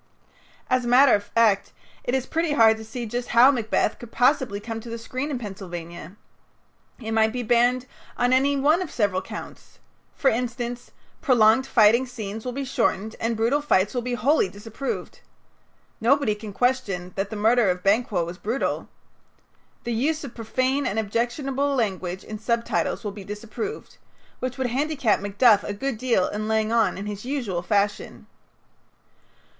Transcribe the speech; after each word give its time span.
As 0.67 0.83
a 0.83 0.87
matter 0.87 1.13
of 1.13 1.23
fact, 1.25 1.73
it 2.05 2.15
is 2.15 2.25
pretty 2.25 2.53
hard 2.53 2.75
to 2.77 2.83
see 2.83 3.05
just 3.05 3.27
how 3.37 3.51
"Macbeth" 3.51 3.99
could 3.99 4.11
possibly 4.11 4.59
come 4.59 4.79
to 4.79 4.89
the 4.89 4.97
screen 4.97 5.29
in 5.29 5.37
Pennsylvania. 5.37 6.15
It 6.99 7.11
might 7.11 7.31
be 7.31 7.43
banned 7.43 7.85
on 8.17 8.33
any 8.33 8.57
one 8.57 8.81
of 8.81 8.89
several 8.89 9.21
counts. 9.21 9.77
For 10.15 10.29
instance, 10.31 10.89
"Prolonged 11.21 11.67
fighting 11.67 12.07
scenes 12.07 12.43
will 12.45 12.51
be 12.51 12.65
shortened, 12.65 13.15
and 13.19 13.37
brutal 13.37 13.61
fights 13.61 13.93
will 13.93 14.01
be 14.01 14.15
wholly 14.15 14.49
disapproved." 14.49 15.19
Nobody 16.01 16.33
can 16.33 16.51
question 16.51 17.11
that 17.13 17.29
the 17.29 17.35
murder 17.35 17.69
of 17.69 17.83
Banquo 17.83 18.25
was 18.25 18.39
brutal. 18.39 18.89
"The 19.83 19.93
use 19.93 20.23
of 20.23 20.33
profane 20.33 20.87
and 20.87 20.97
objectionable 20.97 21.75
language 21.75 22.23
in 22.23 22.39
subtitles 22.39 23.03
will 23.03 23.11
be 23.11 23.23
disapproved," 23.23 23.99
which 24.39 24.57
would 24.57 24.71
handicap 24.71 25.19
Macduff 25.19 25.63
a 25.63 25.73
good 25.75 25.99
deal 25.99 26.27
in 26.27 26.47
laying 26.47 26.71
on 26.71 26.97
in 26.97 27.05
his 27.05 27.23
usual 27.23 27.61
fashion. 27.61 28.25